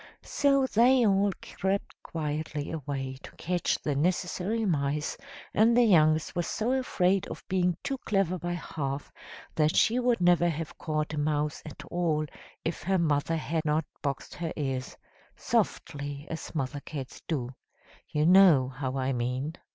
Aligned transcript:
So 0.23 0.65
they 0.65 1.05
all 1.05 1.31
crept 1.43 1.93
quietly 2.01 2.71
away 2.71 3.19
to 3.21 3.31
catch 3.35 3.77
the 3.83 3.95
necessary 3.95 4.65
mice, 4.65 5.15
and 5.53 5.77
the 5.77 5.83
youngest 5.83 6.35
was 6.35 6.47
so 6.47 6.71
afraid 6.71 7.27
of 7.27 7.43
being 7.47 7.77
too 7.83 7.99
clever 7.99 8.39
by 8.39 8.53
half, 8.53 9.11
that 9.53 9.75
she 9.75 9.99
would 9.99 10.19
never 10.19 10.49
have 10.49 10.75
caught 10.79 11.13
a 11.13 11.19
mouse 11.19 11.61
at 11.67 11.85
all, 11.91 12.25
if 12.65 12.81
her 12.81 12.97
mother 12.97 13.35
had 13.37 13.63
not 13.63 13.85
boxed 14.01 14.33
her 14.33 14.51
ears 14.55 14.97
softly, 15.35 16.25
as 16.31 16.55
mother 16.55 16.79
cats 16.79 17.21
do; 17.27 17.51
you 18.09 18.25
know 18.25 18.69
how 18.69 18.97
I 18.97 19.13
mean! 19.13 19.53